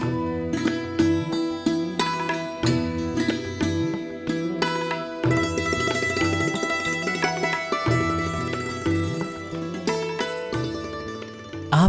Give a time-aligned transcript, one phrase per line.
[0.00, 0.06] आप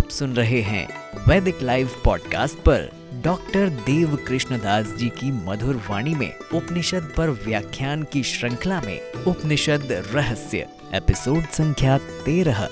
[0.09, 0.87] सुन रहे हैं
[1.27, 2.91] वैदिक लाइव पॉडकास्ट पर
[3.25, 9.87] डॉक्टर देव कृष्णदास जी की मधुर वाणी में उपनिषद पर व्याख्यान की श्रृंखला में उपनिषद
[9.91, 12.69] रहस्य, एपिसोड संख्या तेरह।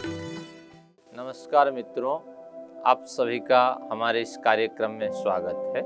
[1.18, 2.37] नमस्कार मित्रों
[2.86, 5.82] आप सभी का हमारे इस कार्यक्रम में स्वागत है।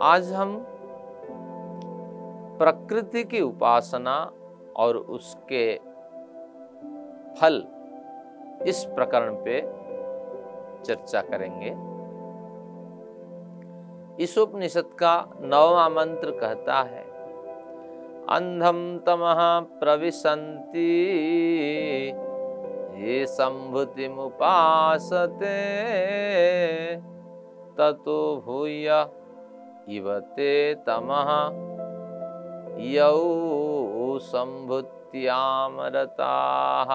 [0.00, 0.66] आज हम
[2.58, 4.32] प्रकृति की उपासना
[4.76, 5.76] और उसके
[7.40, 7.62] फल
[8.66, 9.60] इस प्रकरण पे
[10.84, 11.70] चर्चा करेंगे।
[14.24, 17.04] इस उपनिषद का नववा मंत्र कहता है
[18.30, 20.92] अंधम तमह प्रविशन्ति
[22.96, 25.56] ये मुपासते
[27.78, 28.88] ततो भूय
[29.88, 31.30] इवते तमः।
[32.78, 36.94] यौ संभुत्यामरताः।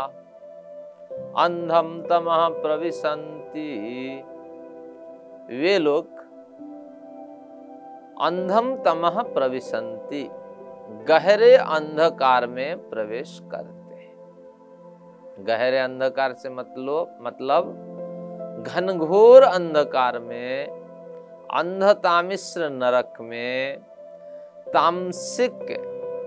[1.43, 3.69] अंधम तमः प्रविशन्ति।
[5.49, 6.19] वे लोग
[8.21, 10.29] अंधम तमह प्रविशन्ति।
[11.07, 13.80] गहरे अंधकार में प्रवेश करते।
[15.47, 17.87] गहरे अंधकार से मतलब मतलब
[18.67, 20.67] घनघोर अंधकार में,
[21.53, 23.77] अंधतामिश्र नरक में
[24.67, 25.53] तामसिक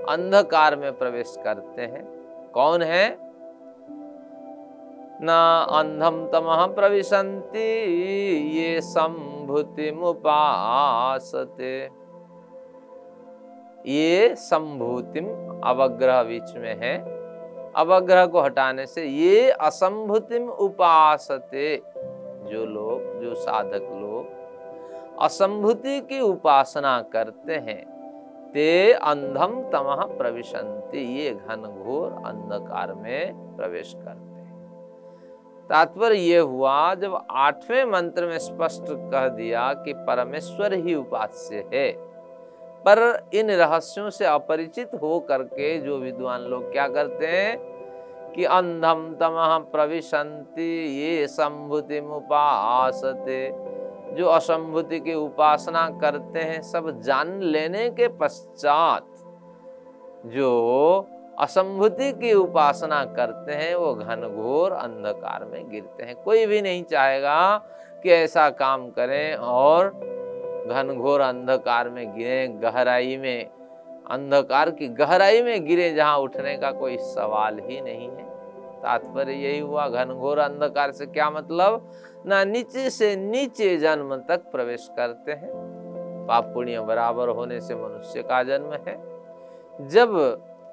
[0.08, 2.04] अंधकार में प्रवेश करते हैं।
[2.54, 3.18] कौन है?
[5.22, 5.28] न
[5.70, 7.68] अंधम तमः प्रविशन्ति,
[8.58, 11.88] ये संभूति मुपासते।
[13.86, 15.26] ये संभूतिम
[15.64, 17.13] अवग्रह बीच में है।
[17.76, 21.76] अवग्रह को हटाने से ये असंभूतिम उपासते
[22.44, 27.82] जो लोग, जो साधक लोग असंभूति की उपासना करते हैं,
[28.52, 34.32] ते अंधम तमह प्रविशन्ति। ये घनघोर अंधकार में प्रवेश करते
[35.70, 41.90] तात्पर्य ये हुआ, जब आठवें मंत्र में स्पष्ट कह दिया कि परमेश्वर ही उपास्य है
[42.86, 49.14] पर इन रहस्यों से अपरिचित हो करके जो विद्वान लोग क्या करते हैं कि अंधम
[49.20, 53.52] तमह प्रविशंति ये संभुति उपासते
[54.14, 59.06] जो असंभूति की उपासना करते हैं, सब जान लेने के पश्चात
[60.26, 61.06] जो
[61.40, 67.56] असंभूति की उपासना करते हैं, वो घनघोर अंधकार में गिरते हैं। कोई भी नहीं चाहेगा
[68.02, 69.92] कि ऐसा काम करें और
[70.66, 73.50] घनघोर अंधकार में गिरे, गहराई में,
[74.10, 78.24] अंधकार की गहराई में गिरे, जहाँ उठने का कोई सवाल ही नहीं है।
[78.82, 81.90] तात्पर्य यही हुआ घनघोर अंधकार से क्या मतलब?
[82.26, 85.50] ना नीचे से नीचे जन्म तक प्रवेश करते हैं।
[86.28, 88.96] पाप पुण्य बराबर होने से मनुष्य का जन्म है।
[89.88, 90.16] जब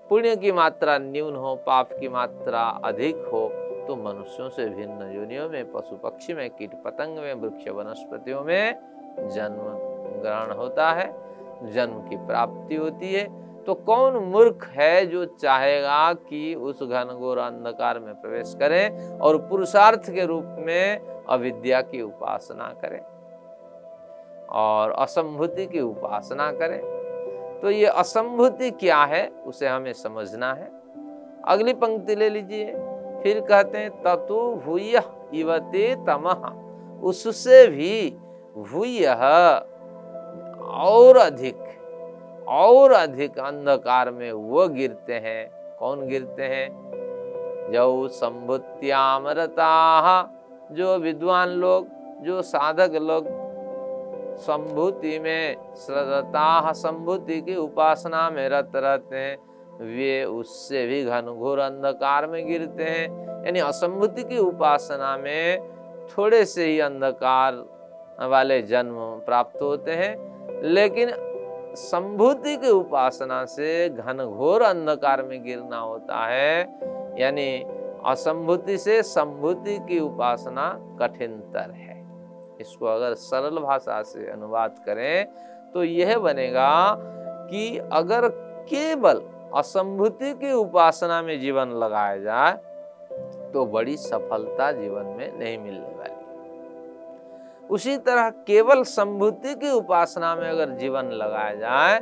[0.10, 3.50] पुण्य की मात्रा न्यून हो, पाप की मात्रा अधिक हो
[3.88, 8.76] तो मनुष्यों से भिन्न योनियों में, पशु पक्षी में, कीट पतंग में, वृक्ष वनस्पतियों में
[9.20, 9.92] जन्म
[10.22, 11.16] ग्रहण होता है,
[11.64, 18.00] जन्म की प्राप्ति होती है। तो कौन मूर्ख है जो चाहेगा कि उस घनघोर अंधकार
[18.00, 23.02] में प्रवेश करें और पुरुषार्थ के रूप में अविद्या की उपासना करें
[24.48, 26.80] और असंभूति की उपासना करें?
[27.62, 30.72] तो ये असंभूति क्या है, उसे हमें समझना है।
[31.48, 32.66] अगली पंक्ति ले लीजिए।
[33.24, 35.02] फिर कहते हैं, ततु भूय
[35.34, 36.62] इवते तमह
[37.02, 38.18] उससे भी
[38.58, 39.06] भूय
[40.66, 41.58] और अधिक
[42.48, 46.70] और अधिक अंधकार में वो गिरते हैं। कौन गिरते हैं?
[47.72, 49.70] जो संभुत्यामरता
[50.72, 51.88] जो विद्वान लोग,
[52.24, 53.26] जो साधक लोग
[54.38, 59.38] संभूति में श्रद्धा संभूति की उपासना में रत रहते हैं,
[59.78, 65.72] वे उससे भी घनघोर अंधकार में गिरते हैं। यानी असंभूति की उपासना में
[66.08, 67.66] थोड़े से ही अंधकार
[68.22, 68.96] वाले जन्म
[69.26, 71.12] प्राप्त होते हैं। लेकिन
[71.76, 76.62] संभूति की उपासना से घनघोर अंधकार में गिरना होता है।
[77.20, 77.64] यानी
[78.06, 80.70] असंभूति से संभूति की उपासना
[81.00, 82.00] कठिनतर है।
[82.62, 85.26] इसको अगर सरल भाषा से अनुवाद करें
[85.74, 86.96] तो यह बनेगा
[87.52, 88.28] कि अगर
[88.70, 89.22] केवल
[89.56, 92.54] असंभूति की उपासना में जीवन लगाया जाए
[93.54, 96.11] तो बड़ी सफलता जीवन में नहीं मिलने वाली।
[97.72, 102.00] उसी तरह केवल संभूति की उपासना में अगर जीवन लगाया जाए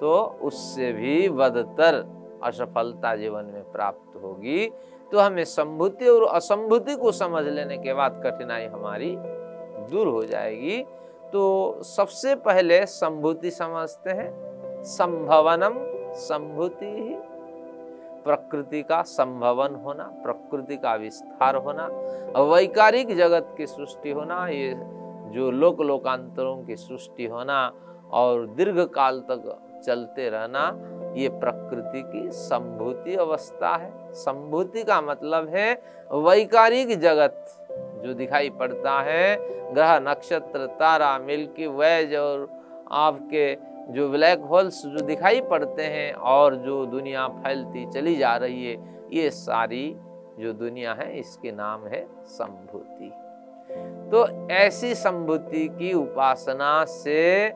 [0.00, 2.04] तो उससे भी बदतर
[2.44, 4.66] असफलता जीवन में प्राप्त होगी।
[5.12, 9.14] तो हमें संभूति और असंभूति को समझ लेने के बाद कठिनाई हमारी
[9.90, 10.84] दूर हो जाएगी।
[11.32, 15.74] तो सबसे पहले संभूति समझते हैं। संभवनम
[16.14, 17.16] संभूति ही।
[18.24, 21.86] प्रकृति का संभवन होना, प्रकृति का विस्तार होना,
[22.42, 24.74] वैकारिक जगत की सृष्टि होना, ये
[25.32, 27.60] जो लोक लोकांतरों की सृष्टि होना
[28.12, 30.64] और दीर्घ काल तक चलते रहना,
[31.16, 35.72] ये प्रकृति की संभूति अवस्था है। संभूति का मतलब है
[36.10, 37.44] वैकारिक जगत
[38.04, 39.36] जो दिखाई पड़ता है।
[39.74, 42.48] ग्रह, नक्षत्र, तारा, मिल्की वेज और
[42.92, 43.54] आपके
[43.92, 48.76] जो ब्लैक होल्स जो दिखाई पड़ते हैं और जो दुनिया फैलती चली जा रही है,
[49.12, 49.96] ये सारी
[50.38, 53.10] जो दुनिया है, इसके नाम है संभूति।
[54.10, 57.54] तो ऐसी संभूति की उपासना से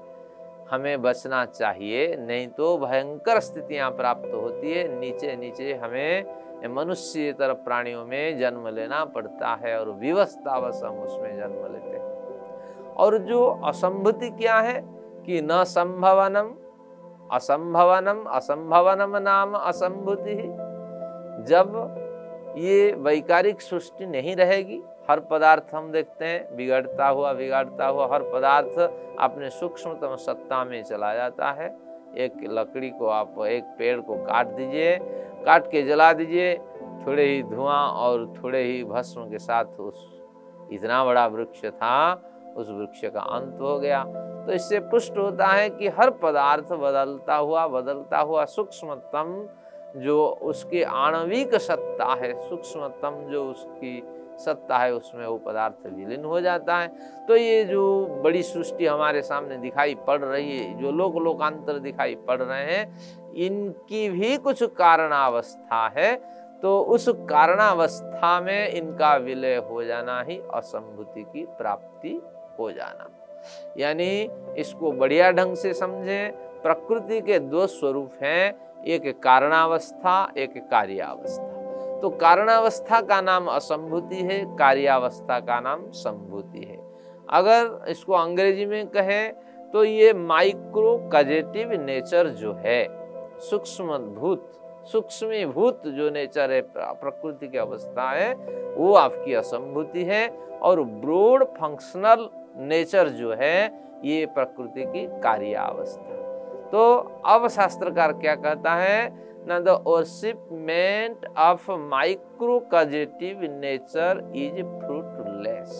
[0.70, 7.58] हमें बचना चाहिए, नहीं तो भयंकर स्थितियाँ प्राप्त होती है। नीचे नीचे हमें मनुष्य तरफ़
[7.58, 13.46] प्राणियों में जन्म लेना पड़ता है और विवस्थावश हम उसमें जन्म लेते हैं। और जो
[13.64, 14.78] असंभूति क्या है
[15.26, 16.52] कि न संभवनम,
[17.32, 20.34] असंभवनम असंभवनम नाम असंभूति
[21.48, 21.74] जब
[22.58, 28.22] ये वैकारिक सृष्टि नहीं रहेगी हर पदार्थ हम देखते हैं, बिगड़ता हुआ, बिगाड़ता हुआ, हर
[28.22, 28.78] पदार्थ
[29.18, 31.76] अपने सूक्ष्मतम सत्ता में चला जाता है।
[32.16, 34.96] एक लकड़ी को आप, एक पेड़ को काट दीजिए,
[35.44, 36.54] काट के जला दीजिए,
[37.06, 40.08] थोड़े ही धुआँ और थोड़े ही भस्म के साथ उस,
[40.72, 42.22] इतना बड़ा वृक्ष था,
[42.56, 44.04] उस वृक्ष का अंत हो गया।
[44.46, 49.48] तो इससे पुष्ट होता है कि हर पदार्थ बदलता हुआ बदलता हुआ सूक्ष्मतम
[49.96, 54.00] जो उसकी आणविक सत्ता है, सूक्ष्मतम जो उसकी
[54.38, 56.88] सत्ता है, उसमें वो पदार्थ विलीन हो जाता है।
[57.28, 62.14] तो ये जो बड़ी सृष्टि हमारे सामने दिखाई पड़ रही है, जो लोक लोकांतर दिखाई
[62.14, 63.00] पड़ रहे हैं,
[63.34, 66.14] इनकी भी कुछ कारणावस्था है।
[66.62, 72.22] तो उस कारणावस्था में इनका विलय हो जाना ही असंभूति की प्राप्ति
[72.58, 73.08] हो जाना।
[73.78, 76.32] यानी इसको बढ़िया ढंग से समझें,
[76.62, 78.54] प्रकृति के दो स्वरूप हैं,
[78.84, 81.51] एक कारणावस्था, एक कार्यावस्था।
[82.02, 86.78] तो कारणावस्था का नाम असंभूति है, कार्यावस्था का नाम संभूति है।
[87.30, 89.32] अगर इसको अंग्रेज़ी में कहें
[89.72, 92.84] तो ये माइक्रो कजेटिव नेचर जो है
[93.40, 94.50] सूक्ष्म भूत
[94.92, 98.34] सूक्ष्म भूत जो नेचर है प्रकृति की अवस्था है,
[98.74, 100.28] वो आपकी असंभूति है
[100.62, 102.28] और ब्रोड फंक्शनल
[102.58, 103.64] नेचर जो है,
[104.04, 106.20] ये प्रकृति की कार्यावस्था।
[106.70, 106.94] तो
[107.26, 109.31] अब शास्त्रकार क्या कहता है?
[109.48, 115.70] द ओरशिपमेंट ऑफ़ माइक्रोकजेटिव नेचर इज़ फ्रूटलेस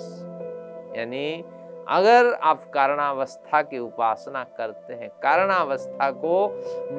[0.97, 1.45] यानी,
[1.89, 6.49] अगर आप कारणावस्था की उपासना करते हैं, कारणावस्था को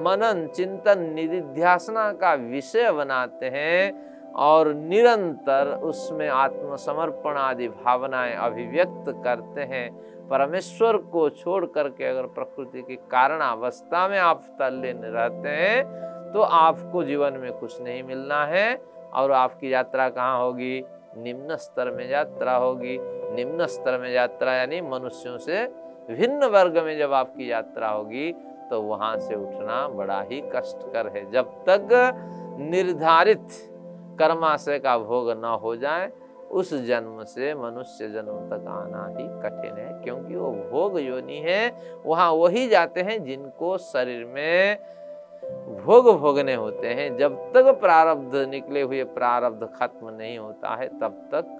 [0.04, 9.62] मनन, चिंतन, निधिध्यासना का विषय बनाते हैं और निरंतर उसमें आत्मसमर्पण आदि भावनाएँ अभिव्यक्त करते
[9.62, 9.90] हैं,
[10.30, 16.42] परमेश्वर को छोड़ करके अगर प्रकृति की कारण अवस्था में आप तल्लीन रहते हैं तो
[16.42, 18.76] आपको जीवन में कुछ नहीं मिलना है
[19.14, 20.84] और आपकी यात्रा कहाँ होगी?
[21.18, 22.98] निम्न स्तर में यात्रा होगी।
[23.36, 25.66] निम्न स्तर में यात्रा यानी मनुष्यों से
[26.10, 28.32] भिन्न वर्ग में जब आपकी यात्रा होगी
[28.70, 31.88] तो वहाँ से उठना बड़ा ही कष्टकर है। जब तक
[32.62, 33.48] निर्धारित
[34.20, 36.12] कर्माशय का भोग न हो जाए,
[36.52, 41.72] उस जन्म से मनुष्य जन्म तक आना ही कठिन है, क्योंकि वो भोग योनि है।
[42.06, 44.78] वहाँ वही जाते हैं जिनको शरीर में
[45.84, 51.22] भोग भोगने होते हैं। जब तक प्रारब्ध निकले हुए प्रारब्ध खत्म नहीं होता है, तब
[51.32, 51.58] तक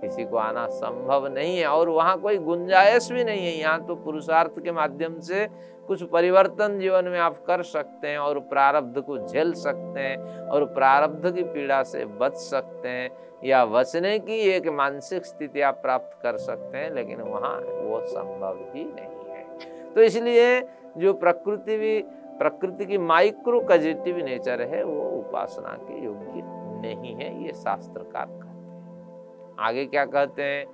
[0.00, 3.94] किसी को आना संभव नहीं है और वहाँ कोई गुंजाइश भी नहीं है। यहाँ तो
[3.96, 5.46] पुरुषार्थ के माध्यम से
[5.88, 10.64] कुछ परिवर्तन जीवन में आप कर सकते हैं और प्रारब्ध को झेल सकते हैं और
[10.74, 13.10] प्रारब्ध की पीड़ा से बच सकते हैं
[13.44, 18.58] या बचने की एक मानसिक स्थिति आप प्राप्त कर सकते हैं, लेकिन वहाँ वो संभव
[18.74, 20.60] ही नहीं है। तो इसलिए
[20.98, 21.98] जो प्रकृति भी
[22.38, 26.42] प्रकृति की माइक्रो कजेटिव नेचर है, वो उपासना के योग्य
[26.80, 30.66] नहीं है, ये शास्त्रकार कहते हैं। आगे क्या कहते हैं?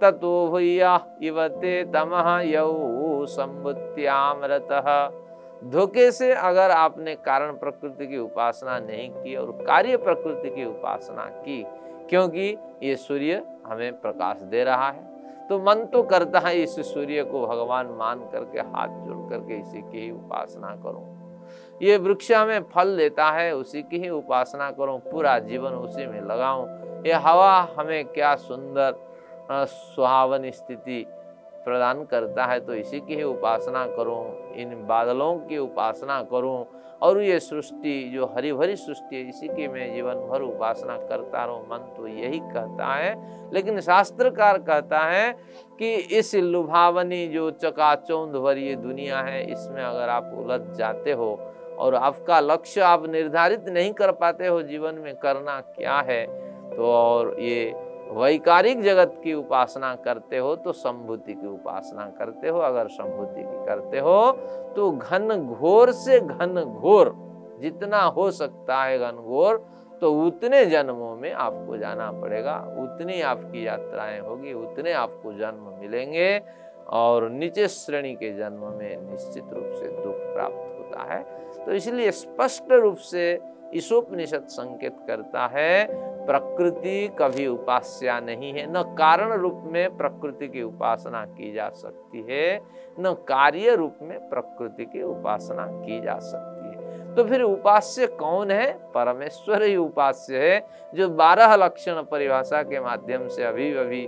[0.00, 2.38] ततो भूया इवते तमह
[5.64, 11.24] धोखे से अगर आपने कारण प्रकृति की उपासना नहीं की और कार्य प्रकृति की उपासना
[11.24, 11.64] की,
[12.10, 15.13] क्योंकि ये सूर्य हमें प्रकाश दे रहा है
[15.50, 19.80] तो मन तो करता है इस सूर्य को भगवान मान करके, हाथ जोड़ करके इसी
[19.82, 21.04] की ही उपासना करूँ।
[21.80, 26.20] ये वृक्ष हमें फल देता है, उसी की ही उपासना करूँ, पूरा जीवन उसी में
[26.22, 28.94] लगाऊँ। ये हवा हमें क्या सुंदर
[29.68, 31.04] सुहावन स्थिति
[31.64, 36.64] प्रदान करता है तो इसी की ही उपासना करूँ, इन बादलों की उपासना करूँ
[37.04, 41.44] और ये सृष्टि जो हरी भरी सृष्टि है, इसी की मैं जीवन भर उपासना करता
[41.44, 45.32] रहूँ, मन तो यही कहता है। लेकिन शास्त्रकार कहता है
[45.78, 51.32] कि इस लुभावनी जो चकाचौंध भरी दुनिया है, इसमें अगर आप उलझ जाते हो
[51.78, 56.24] और आपका लक्ष्य आप निर्धारित नहीं कर पाते हो, जीवन में करना क्या है?
[56.76, 57.72] तो और ये
[58.10, 63.64] वैकारिक जगत की उपासना करते हो तो संभूति की उपासना करते हो। अगर संभूति की
[63.66, 64.20] करते हो
[64.76, 67.14] तो घन घोर से घन घोर,
[67.60, 69.64] जितना हो सकता है घन घोर
[70.00, 76.40] तो उतने जन्मों में आपको जाना पड़ेगा। उतनी आपकी यात्राएँ होगी, उतने आपको जन्म मिलेंगे
[76.92, 81.22] और नीचे श्रेणी के जन्म में निश्चित रूप से दुख प्राप्त होता है।
[81.56, 83.34] तो इसलिए स्पष्ट रूप से
[83.74, 85.86] ईशोपनिषद संकेत करता है,
[86.26, 92.24] प्रकृति कभी उपास्या नहीं है। न कारण रूप में प्रकृति की उपासना की जा सकती
[92.30, 92.60] है,
[93.00, 98.50] न कार्य रूप में प्रकृति की उपासना की जा सकती है। तो फिर उपास्य कौन
[98.50, 98.72] है?
[98.94, 100.60] परमेश्वर ही उपास्य है,
[100.94, 104.06] जो बारह लक्षण परिभाषा के माध्यम से अभी अभी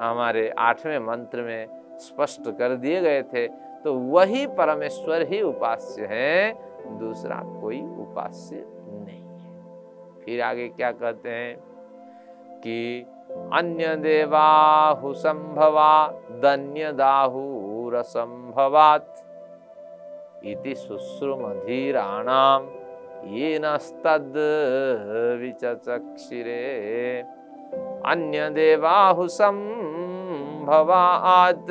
[0.00, 1.66] हमारे आठवें मंत्र में
[1.98, 3.46] स्पष्ट कर दिए गए थे।
[3.84, 6.52] तो वही परमेश्वर ही उपास्य है
[6.90, 11.56] दूसरा कोई उपास्य नहीं है। फिर आगे क्या कहते हैं?
[12.60, 13.06] कि
[13.52, 19.22] अन्य देवाहु संभवा दन्य दाहूर संभवात
[20.44, 22.68] इति शुश्रुमधीराणाम
[23.26, 24.32] ये नस्तद
[25.40, 27.24] विचचक्षिरे।
[28.06, 31.66] अन्य देवाहु संभवात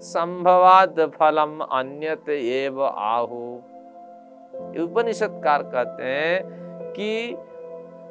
[0.00, 3.60] संभवात फलम अन्यत एव आहु।
[4.78, 6.42] उपनिषदकार कहते हैं
[6.92, 7.36] कि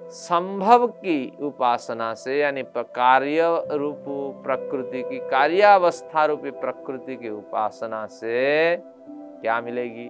[0.10, 4.06] संभव की उपासना से, यानी कार्य रूप
[4.44, 8.76] प्रकृति की, कार्यावस्था रूपी प्रकृति की उपासना से
[9.42, 10.10] क्या मिलेगी?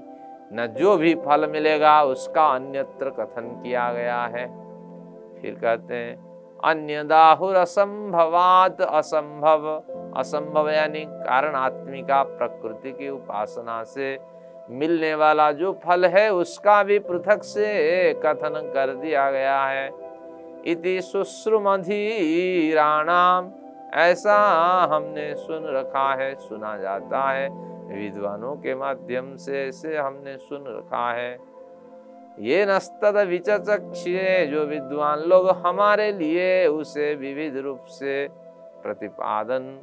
[0.53, 4.45] न जो भी फल मिलेगा, उसका अन्यत्र कथन किया गया है।
[5.41, 6.33] फिर कहते हैं
[6.63, 9.83] अन्य दाहुर असंभवात असंभव।
[10.17, 14.15] असंभव यानी कारण आत्मिका प्रकृति की उपासना से
[14.69, 19.91] मिलने वाला जो फल है, उसका भी पृथक से कथन कर दिया गया है।
[20.65, 23.51] इति सुश्रुमधीराणाम
[23.93, 24.37] ऐसा
[24.91, 31.11] हमने सुन रखा है, सुना जाता है। विद्वानों के माध्यम से ऐसे हमने सुन रखा
[31.11, 31.37] है।
[32.39, 38.29] ये नस्तद विचक्षे जो विद्वान लोग हमारे लिए उसे विविध रूप से
[38.83, 39.79] प्रतिपादन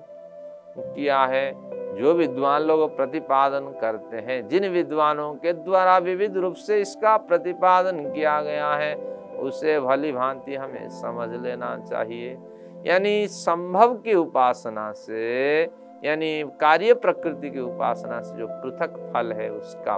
[0.80, 6.80] किया है, जो विद्वान लोग प्रतिपादन करते हैं, जिन विद्वानों के द्वारा विविध रूप से
[6.80, 8.94] इसका प्रतिपादन किया गया है,
[9.38, 12.38] उसे भली भांति हमें समझ लेना चाहिए।
[12.86, 15.62] यानी संभव की उपासना से,
[16.04, 19.96] यानी कार्य प्रकृति की उपासना से जो पृथक फल है, उसका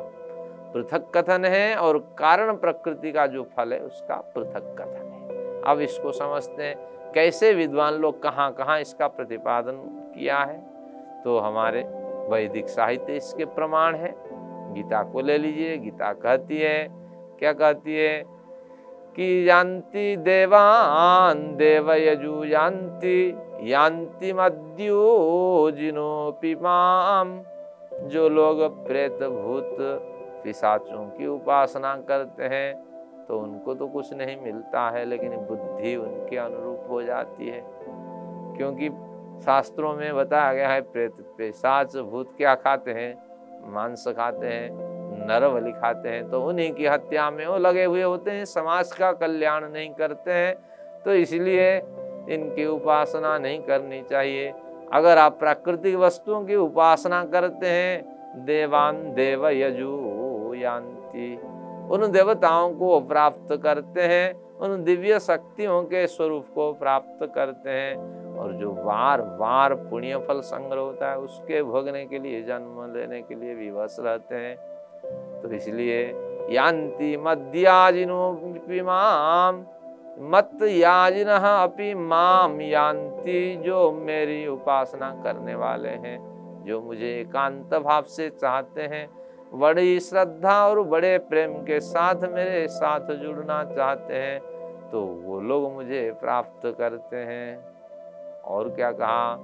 [0.75, 5.81] पृथक कथन है और कारण प्रकृति का जो फल है, उसका पृथक कथन है। अब
[5.81, 6.77] इसको समझते हैं,
[7.15, 9.73] कैसे विद्वान लोग कहाँ कहाँ इसका प्रतिपादन
[10.19, 10.72] किया है?
[11.25, 11.83] तो हमारे
[12.29, 14.15] वैदिक साहित्य इसके प्रमाण है।
[14.75, 16.89] गीता को ले लीजिए, गीता कहती है,
[17.39, 18.23] क्या कहती है?
[19.17, 27.43] कि यान्ति देवान देव यजु यान्ति यान्ति मद्यो जिनोपि माम।
[28.09, 29.77] जो लोग प्रेत भूत
[30.45, 32.75] पिशाचों की उपासना करते हैं
[33.29, 37.63] तो उनको तो कुछ नहीं मिलता है, लेकिन बुद्धि उनके अनुरूप हो जाती है।
[38.57, 38.89] क्योंकि
[39.41, 43.15] शास्त्रों में बताया गया है, प्रेत पेशाच भूत क्या खाते हैं?
[43.73, 44.91] मांस खाते हैं
[45.27, 49.13] नरबलि खाते हैं तो उन्हीं की हत्या में वो लगे हुए होते हैं, समाज का
[49.15, 50.55] कल्याण नहीं करते हैं
[51.05, 51.77] तो इसलिए
[52.29, 54.53] इनकी उपासना नहीं करनी चाहिए।
[54.93, 61.35] अगर आप प्राकृतिक वस्तुओं की उपासना करते हैं, देवान देव यजु यान्ति,
[61.93, 68.22] उन देवताओं को प्राप्त करते हैं, उन दिव्य शक्तियों के स्वरूप को प्राप्त करते हैं
[68.43, 73.21] और जो बार बार पुण्य फल संग्रह होता है, उसके भोगने के लिए, जन्म लेने
[73.23, 74.57] के लिए विवश रहते हैं।
[75.43, 76.03] तो इसलिए
[76.51, 78.11] यान्ति मत याजिन
[81.29, 86.19] अपि माम यान्ति, जो मेरी उपासना करने वाले हैं,
[86.67, 89.09] जो मुझे एकांत भाव से चाहते हैं।
[89.55, 94.39] बड़ी श्रद्धा और बड़े प्रेम के साथ मेरे साथ जुड़ना चाहते हैं
[94.91, 97.72] तो वो लोग मुझे प्राप्त करते हैं।
[98.45, 99.37] और क्या कहा?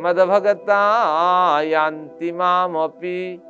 [0.00, 3.42] मद भगता यान्ति मामपि।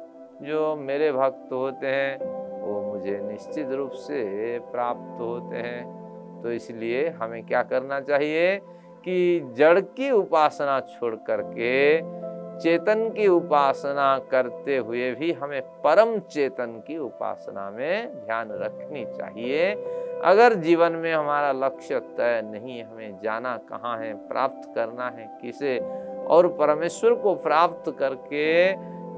[0.42, 2.18] जो मेरे भक्त होते हैं,
[2.60, 5.96] वो मुझे निश्चित रूप से प्राप्त होते हैं।
[6.42, 8.56] तो इसलिए हमें क्या करना चाहिए
[9.04, 11.98] कि जड़ की उपासना छोड़ करके
[12.62, 19.74] चेतन की उपासना करते हुए भी हमें परम चेतन की उपासना में ध्यान रखनी चाहिए।
[20.24, 25.78] अगर जीवन में हमारा लक्ष्य तय नहीं, हमें जाना कहाँ है, प्राप्त करना है, किसे,
[26.26, 28.72] और परमेश्वर को प्राप्त करके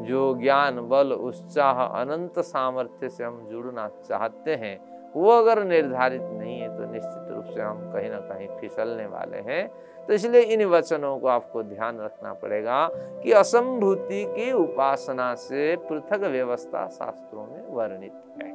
[0.04, 6.58] जो ज्ञान, बल, उत्साह, अनंत सामर्थ्य से हम जुड़ना चाहते हैं वो अगर निर्धारित नहीं
[6.60, 9.66] है तो निश्चित रूप से हम कहीं ना कहीं फिसलने वाले हैं।
[10.06, 12.86] तो इसलिए इन वचनों को आपको ध्यान रखना पड़ेगा
[13.22, 18.12] कि असंभूति की उपासना से पृथक व्यवस्था शास्त्रों में वर्णित
[18.42, 18.50] है।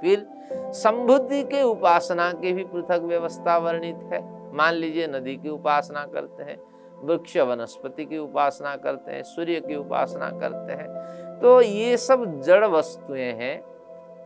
[0.00, 0.26] फिर
[0.74, 4.22] संभुति के उपासना की भी पृथक व्यवस्था वर्णित है।
[4.52, 6.58] मान लीजिए नदी की उपासना करते हैं,
[7.00, 12.64] वृक्ष वनस्पति की उपासना करते हैं, सूर्य की उपासना करते हैं तो ये सब जड़
[12.66, 13.73] वस्तुएँ हैं।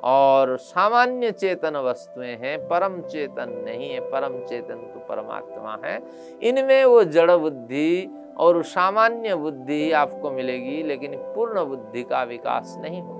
[0.04, 6.02] और सामान्य चेतन वस्तुएँ हैं, परम चेतन नहीं है, परम चेतन तो परमात्मा है।
[6.42, 13.02] इनमें वो जड़ बुद्धि और सामान्य बुद्धि आपको मिलेगी, लेकिन पूर्ण बुद्धि का विकास नहीं
[13.02, 13.18] होगा।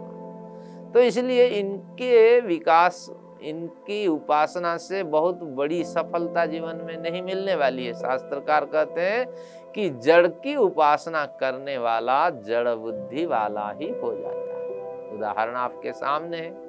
[0.94, 3.10] तो इसलिए इनके विकास,
[3.42, 9.26] इनकी उपासना से बहुत बड़ी सफलता जीवन में नहीं मिलने वाली है। शास्त्रकार कहते हैं
[9.72, 15.92] कि जड़ की उपासना करने वाला जड़ बुद्धि वाला ही हो जाता है। उदाहरण आपके
[15.92, 16.67] सामने है।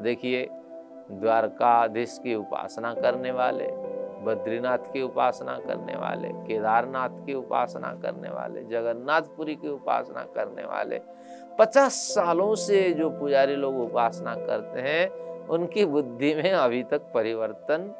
[0.00, 0.48] देखिए,
[1.10, 3.68] द्वारकाधीश की उपासना करने वाले,
[4.24, 11.00] बद्रीनाथ की उपासना करने वाले, केदारनाथ की उपासना करने वाले, जगन्नाथपुरी की उपासना करने वाले,
[11.58, 17.94] पचास सालों से जो पुजारी लोग उपासना करते हैं, उनकी बुद्धि में अभी तक परिवर्तन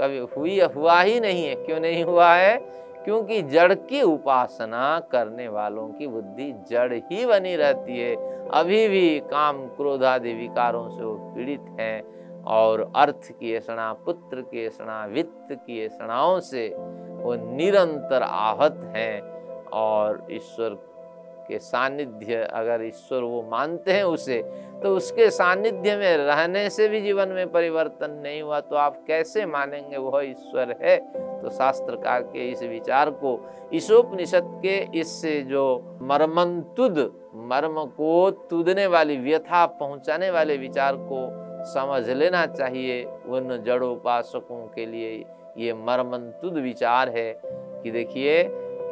[0.00, 2.56] कभी हुई हुआ ही नहीं है। क्यों नहीं हुआ है?
[3.04, 9.18] क्योंकि जड़ की उपासना करने वालों की बुद्धि जड़ ही बनी रहती है। अभी भी
[9.20, 15.04] काम क्रोध आदि विकारों से वो पीड़ित हैं और अर्थ की ऐसा पुत्र की ऐसा
[15.06, 19.20] वित्त की ऐसाओं से वो निरंतर आहत हैं
[19.74, 20.74] और ईश्वर
[21.48, 24.42] के सानिध्य अगर ईश्वर वो मानते हैं उसे
[24.82, 29.46] तो उसके सानिध्य में रहने से भी जीवन में परिवर्तन नहीं हुआ तो आप कैसे
[29.46, 30.96] मानेंगे वह ईश्वर है?
[31.42, 33.38] तो शास्त्रकार के इस विचार को,
[33.74, 36.98] ईशोपनिषद के इससे जो मर्मंतुद
[37.34, 44.86] मर्म को तुदने वाली व्यथा पहुँचाने वाले विचार को समझ लेना चाहिए, उन जड़ोपासकों के
[44.86, 45.24] लिए
[45.58, 48.42] ये मर्मंतुद विचार है कि देखिए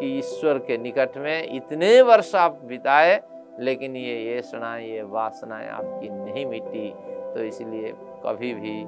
[0.02, 3.22] कि ईश्वर के निकट में इतने वर्ष आप बिताए,
[3.60, 6.94] लेकिन ये येषणा ये वासनाएँ आपकी नहीं मिटी।
[7.34, 7.92] तो इसलिए
[8.26, 8.84] कभी भी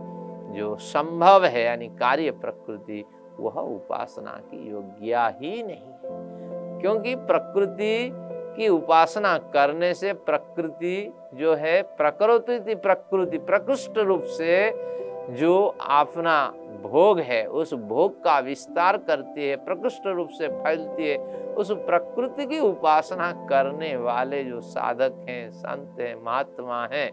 [0.59, 3.05] जो संभव है, यानी कार्य प्रकृति,
[3.41, 8.11] वह उपासना की योग्य ही नहीं है। क्योंकि प्रकृति
[8.57, 14.71] की उपासना करने से प्रकृति जो है, प्रकृति प्रकृति, प्रकृष्ट रूप से
[15.31, 16.47] जो अपना
[16.83, 21.17] भोग है, उस भोग का विस्तार करती है, प्रकृष्ट रूप से फैलती है,
[21.55, 27.11] उस प्रकृति की उपासना करने वाले जो साधक हैं, संत हैं, महात्मा हैं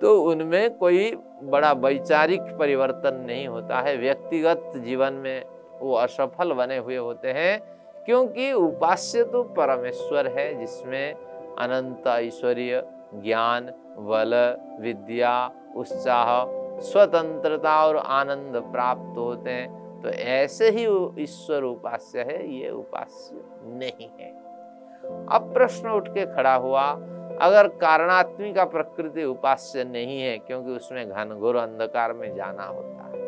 [0.00, 1.10] तो उनमें कोई
[1.42, 5.44] बड़ा वैचारिक परिवर्तन नहीं होता है। व्यक्तिगत जीवन में
[5.80, 7.60] वो असफल बने हुए होते हैं,
[8.04, 12.82] क्योंकि उपास्य तो परमेश्वर है, जिसमें अनंत ऐश्वर्य,
[13.14, 14.34] ज्ञान, बल,
[14.80, 20.84] विद्या, उत्साह स्वतंत्रता और आनंद प्राप्त होते हैं तो ऐसे ही
[21.22, 23.42] ईश्वर उपास्य है, ये उपास्य
[23.74, 24.30] नहीं है।
[25.28, 26.82] अब प्रश्न उठ के खड़ा हुआ,
[27.42, 33.20] अगर कारणात्मिका प्रकृति उपास्य नहीं है, क्योंकि उसमें घनघोर अंधकार में जाना होता है,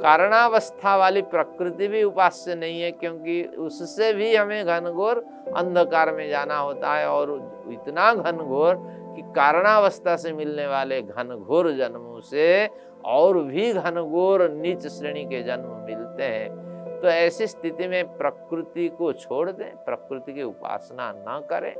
[0.00, 5.24] कारणावस्था वाली प्रकृति भी उपास्य नहीं है, क्योंकि उससे भी हमें घनघोर
[5.56, 7.30] अंधकार में जाना होता है, और
[7.72, 8.74] इतना घनघोर
[9.14, 12.68] कि कारणावस्था से मिलने वाले घनघोर जन्मों से
[13.04, 19.12] और भी घनघोर नीच श्रेणी के जन्म मिलते हैं। तो ऐसी स्थिति में प्रकृति को
[19.12, 21.74] छोड़ दें, प्रकृति की उपासना न करें,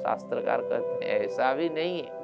[0.00, 2.20] शास्त्रकार कहते हैं, ऐसा भी नहीं है।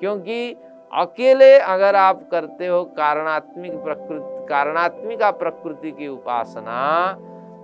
[0.00, 0.56] क्योंकि
[0.92, 6.76] अकेले अगर आप करते हो कारणात्मिक प्रकृति, कारणात्मिका प्रकृति की उपासना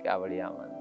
[0.02, 0.72] क्या बढ़िया मंत्र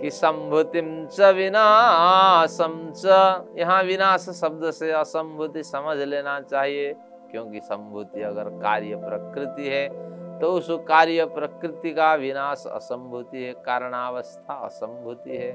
[0.00, 3.06] कि संभुतिम च विनाशम च,
[3.58, 6.92] यहाँ विनाश शब्द से असंभूति समझ लेना चाहिए,
[7.30, 9.88] क्योंकि संभूति अगर कार्य प्रकृति है
[10.40, 15.52] तो उस कार्य प्रकृति का विनाश असंभूति है, कारणावस्था असंभूति है।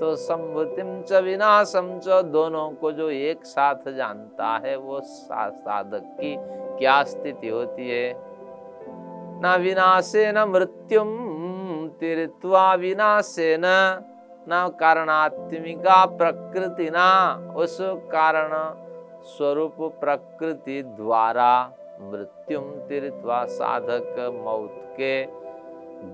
[0.00, 6.34] तो संभूतिम च विनाशम च दोनों को जो एक साथ जानता है, वो साधक की
[6.78, 8.12] क्या स्थिति होती है?
[9.44, 11.10] न विनाशे न मृत्युम
[12.00, 13.64] तीर्थवा विनाशे न
[14.48, 17.76] न कारणात्मिका प्रकृति न उस
[18.12, 18.52] कारण
[19.28, 21.52] स्वरूप प्रकृति द्वारा
[22.02, 25.14] मृत्युम तिरत्वा साधक मौत के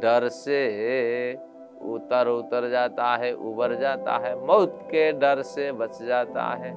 [0.01, 0.63] डर से
[1.95, 6.75] उतर उतर जाता है, उबर जाता है, मौत के डर से बच जाता है।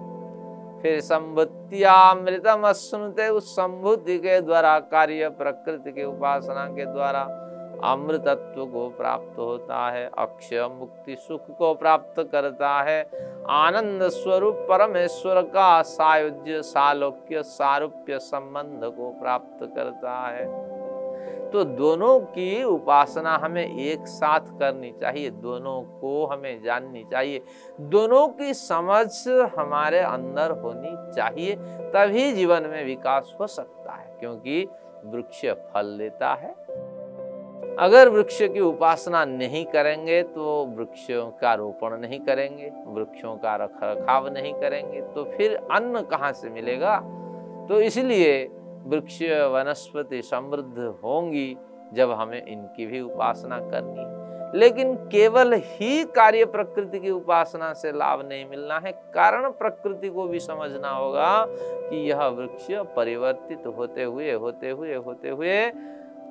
[0.82, 7.46] फिर संभुत्यामृतम अश्नुते उस संभुति के द्वारा, कार्य प्रकृति के उपासना के द्वारा
[7.84, 13.02] अमृतत्व को प्राप्त होता है, अक्षय मुक्ति सुख को प्राप्त करता है,
[13.50, 20.79] आनंद स्वरूप परमेश्वर का सायुज्य, सालोक्य, सारूप्य संबंध को प्राप्त करता है।
[21.54, 27.42] तो दोनों की उपासना हमें एक साथ करनी चाहिए, दोनों को हमें जाननी चाहिए।
[27.82, 29.08] दोनों की समझ
[29.58, 31.56] हमारे अंदर होनी चाहिए,
[31.94, 34.68] तभी जीवन में विकास हो सकता है, क्योंकि
[35.06, 36.54] वृक्ष फल देता है।
[37.80, 43.84] अगर वृक्ष की उपासना नहीं करेंगे तो वृक्षों का रोपण नहीं करेंगे, वृक्षों का रख
[43.84, 46.98] रखाव नहीं करेंगे तो फिर अन्न कहाँ से मिलेगा?
[47.70, 48.44] तो इसलिए
[48.86, 49.22] वृक्ष
[49.54, 51.58] वनस्पति समृद्ध होंगी
[51.94, 54.18] जब हमें इनकी भी उपासना करनी है।
[54.56, 60.28] लेकिन केवल ही कार्य प्रकृति की उपासना से लाभ नहीं मिलना है, कारण प्रकृति को
[60.28, 65.72] भी समझना होगा कि यह वृक्ष परिवर्तित होते हुए होते हुए होते हुए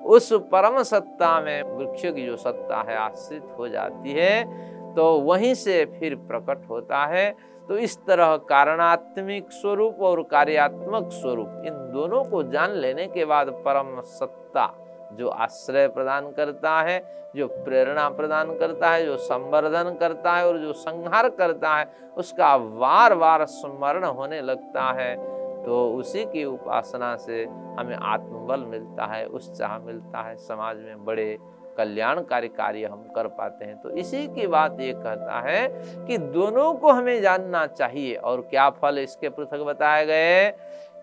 [0.06, 5.54] उस परम सत्ता में वृक्ष की जो सत्ता है, आश्रित हो जाती है तो वहीं
[5.54, 7.30] से फिर प्रकट होता है।
[7.68, 13.48] तो इस तरह कारणात्मिक स्वरूप और कार्यात्मक स्वरूप, इन दोनों को जान लेने के बाद
[13.48, 14.74] परम सत्ता,
[15.12, 20.58] जो आश्रय प्रदान करता है, जो प्रेरणा प्रदान करता है, जो संवर्धन करता है और
[20.58, 25.16] जो संहार करता है, उसका बार बार स्मरण होने लगता है।
[25.64, 27.44] तो उसी की उपासना से
[27.78, 31.38] हमें आत्मबल मिलता है, उत्साह मिलता है, समाज में बड़े
[31.78, 35.66] कल्याणकारी कार्य हम कर पाते हैं। तो इसी की बात ये कहता है
[36.06, 40.50] कि दोनों को हमें जानना चाहिए। और क्या फल इसके पृथक बताए गए?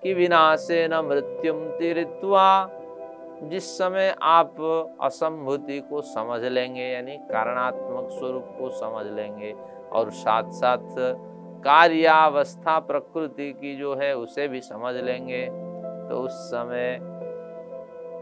[0.03, 2.69] कि विनाशे न मृत्युम तीर्थवा
[3.43, 4.55] जिस समय आप
[5.01, 9.53] असंभूति को समझ लेंगे, यानी कारणात्मक स्वरूप को समझ लेंगे,
[9.91, 10.79] और साथ साथ
[11.63, 15.45] कार्यावस्था प्रकृति की जो है, उसे भी समझ लेंगे
[16.09, 16.99] तो उस समय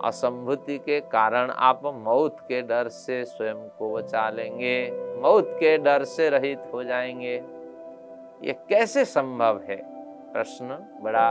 [0.03, 6.03] असंभूति के कारण आप मौत के डर से स्वयं को बचा लेंगे, मौत के डर
[6.03, 7.43] से रहित हो जाएँगे।
[8.43, 9.75] ये कैसे संभव है?
[10.33, 11.29] प्रश्न बड़ा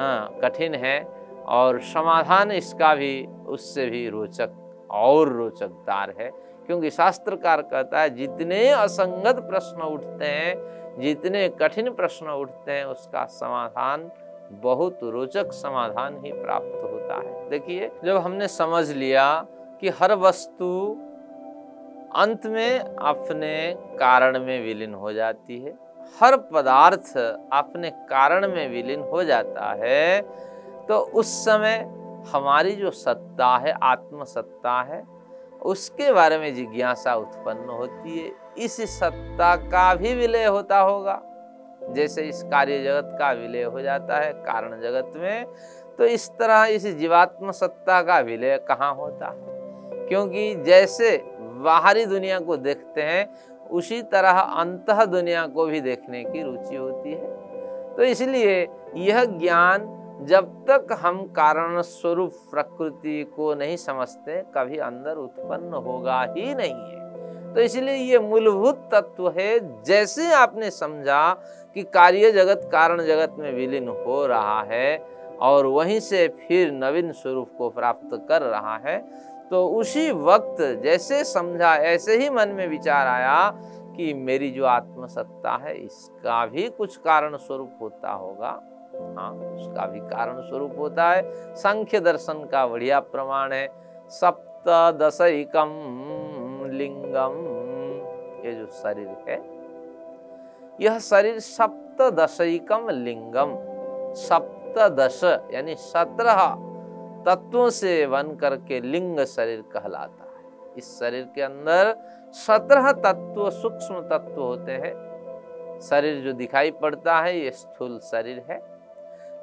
[0.00, 1.08] हाँ कठिन है
[1.46, 4.50] और समाधान इसका भी, उससे भी रोचक,
[4.90, 6.30] और रोचकदार है।
[6.66, 10.54] क्योंकि शास्त्रकार कहता है, जितने असंगत प्रश्न उठते हैं,
[11.00, 14.10] जितने कठिन प्रश्न उठते हैं, उसका समाधान
[14.52, 19.46] बहुत रोचक समाधान ही प्राप्त होता है। देखिए, जब हमने समझ लिया
[19.80, 20.68] कि हर वस्तु
[22.16, 25.74] अंत में अपने कारण में विलीन हो जाती है,
[26.20, 27.16] हर पदार्थ
[27.52, 30.20] अपने कारण में विलीन हो जाता है
[30.88, 31.76] तो उस समय
[32.32, 35.02] हमारी जो सत्ता है आत्म सत्ता है,
[35.62, 38.30] उसके बारे में जिज्ञासा उत्पन्न होती है।
[38.64, 41.20] इस सत्ता का भी विलय होता होगा।
[41.88, 45.46] जैसे इस कार्य जगत का विलय हो जाता है, कारण जगत में
[45.98, 49.26] तो इस तरह इस जीवात्म सत्ता का विलय कहाँ होता?
[49.26, 53.28] है क्योंकि जैसे बाहरी दुनिया को देखते हैं,
[53.70, 59.92] उसी तरह अंत दुनिया को भी देखने की रुचि होती है। तो इसलिए यह ज्ञान
[60.22, 66.74] जब तक हम कारण स्वरूप प्रकृति को नहीं समझते, कभी अंदर उत्पन्न होगा ही नहीं
[66.74, 66.95] है।
[67.56, 71.32] तो इसलिए ये मूलभूत तत्व है, जैसे आपने समझा
[71.76, 74.98] कि कार्य जगत कारण जगत में विलीन हो रहा है
[75.40, 78.98] और वहीं से फिर नवीन स्वरूप को प्राप्त कर रहा है
[79.50, 83.50] तो उसी वक्त जैसे समझा, ऐसे ही मन में विचार आया
[83.96, 88.50] कि मेरी जो आत्मसत्ता है, इसका भी कुछ कारण स्वरूप होता होगा।
[89.16, 93.68] हाँ उसका भी कारण स्वरूप होता है। संख्य दर्शन का बढ़िया प्रमाण है।
[94.12, 94.68] सप्त
[95.00, 95.70] दशकम
[96.76, 97.36] लिंगम।
[98.46, 99.38] ये जो शरीर है,
[100.80, 103.54] यह शरीर सप्तदशिकम लिंगम।
[104.14, 105.20] सप्तदश
[105.54, 106.54] यानी सत्रह
[107.26, 111.94] तत्वों से बन करके लिंग शरीर कहलाता है। इस शरीर के अंदर
[112.32, 118.60] सत्रह तत्व सूक्ष्म तत्व होते हैं। शरीर जो दिखाई पड़ता है, ये स्थूल शरीर है।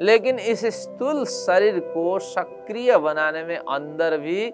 [0.02, 4.54] लेकिन इस स्थूल शरीर को सक्रिय बनाने में अंदर भी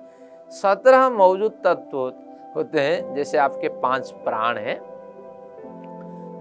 [0.50, 4.80] सत्रह मौजूद तत्व होते हैं, जैसे आपके पाँच प्राण हैं।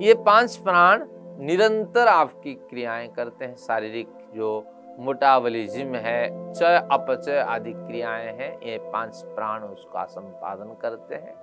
[0.00, 1.04] ये पाँच प्राण
[1.38, 4.64] निरंतर आपकी क्रियाएँ करते हैं, शारीरिक जो
[4.98, 11.34] मोटाबलिज्म है, चय, अपचय आदि क्रियाएँ हैं, ये पाँच प्राण उसका संपादन करते हैं।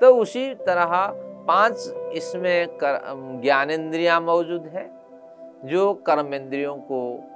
[0.00, 1.06] तो उसी तरह
[1.48, 2.78] पाँच इसमें
[3.42, 4.90] ज्ञानेन्द्रियाँ मौजूद है,
[5.64, 7.30] जो कर्मेंद्रियों को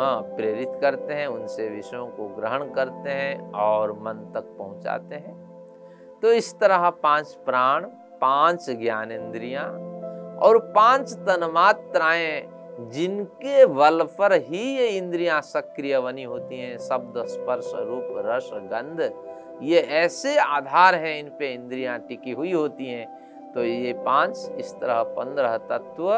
[0.00, 5.47] हाँ प्रेरित करते हैं, उनसे विषयों को ग्रहण करते हैं और मन तक पहुंचाते हैं।
[6.22, 7.84] तो इस तरह पाँच प्राण,
[8.20, 9.62] पाँच ज्ञान इंद्रिया
[10.42, 12.42] और पाँच तन्मात्राएँ,
[12.92, 19.00] जिनके बल पर ही ये इंद्रियाँ सक्रिय बनी होती हैं, शब्द, स्पर्श, रूप, रस, गंध,
[19.62, 23.06] ये ऐसे आधार हैं, इन पे इंद्रियाँ टिकी हुई होती हैं।
[23.54, 26.08] तो ये पाँच इस तरह पंद्रह तत्व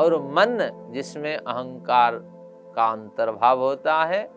[0.00, 0.58] और मन,
[0.92, 2.18] जिसमें अहंकार
[2.76, 4.28] का अंतर्भाव होता है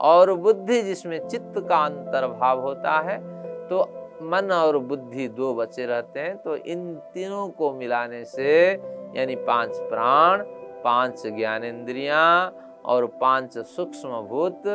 [0.00, 3.18] और बुद्धि, जिसमें चित्त का अंतर्भाव होता है
[3.68, 3.78] तो
[4.22, 8.72] मन और बुद्धि दो बचे रहते हैं तो इन तीनों को मिलाने से,
[9.16, 10.42] यानी पाँच प्राण,
[10.84, 12.52] पाँच ज्ञानेन्द्रियाँ
[12.84, 14.66] और पाँच सूक्ष्म भूत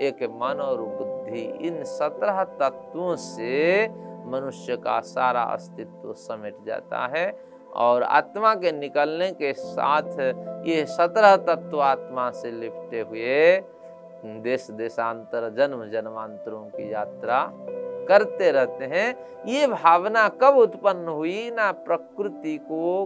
[0.00, 3.88] एक मन और बुद्धि, इन सत्रह तत्वों से
[4.26, 7.32] मनुष्य का सारा अस्तित्व समेट जाता है
[7.74, 10.18] और आत्मा के निकलने के साथ
[10.66, 13.62] ये सत्रह तत्व आत्मा से लिपटे हुए
[14.42, 17.42] देश देशांतर जन्म जन्मांतरों की यात्रा
[18.08, 19.08] करते रहते हैं।
[19.46, 21.50] ये भावना कब उत्पन्न हुई?
[21.50, 23.04] ना प्रकृति को,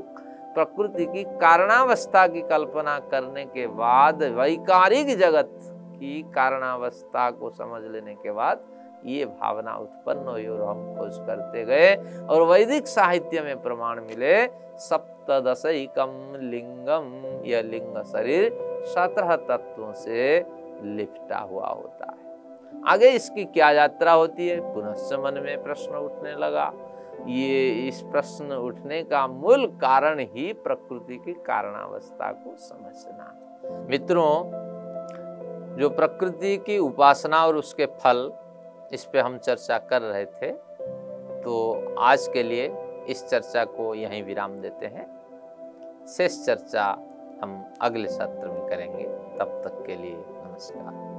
[0.55, 5.51] प्रकृति की कारणावस्था की कल्पना करने के बाद, वैकारिक जगत
[5.95, 8.65] की कारणावस्था को समझ लेने के बाद
[9.07, 11.95] ये भावना उत्पन्न हुई और हम खोज करते गए
[12.27, 14.47] और वैदिक साहित्य में प्रमाण मिले
[14.79, 18.51] सप्तदशकम लिंगम यह लिंग शरीर
[18.87, 20.39] सत्रह तत्वों से
[20.83, 22.34] लिपटा हुआ होता है।
[22.87, 24.61] आगे इसकी क्या यात्रा होती है?
[24.75, 26.73] पुनः मन में प्रश्न उठने लगा।
[27.27, 34.35] ये इस प्रश्न उठने का मूल कारण ही प्रकृति की कारणावस्था को समझना। मित्रों,
[35.77, 38.33] जो प्रकृति की उपासना और उसके फल,
[38.93, 40.53] इस पे हम चर्चा कर रहे थे
[41.43, 42.73] तो आज के लिए
[43.09, 45.07] इस चर्चा को यहीं विराम देते हैं।
[46.09, 46.85] शेष चर्चा
[47.43, 49.05] हम अगले सत्र में करेंगे।
[49.39, 51.14] तब तक के लिए नमस्कार।